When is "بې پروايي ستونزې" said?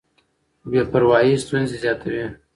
0.71-1.75